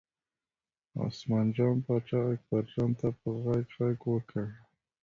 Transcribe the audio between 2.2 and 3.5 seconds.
اکبرجان ته په